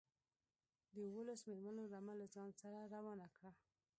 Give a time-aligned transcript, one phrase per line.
[0.93, 3.51] د اوولس مېرمنو رمه له ځان سره روانه کړه.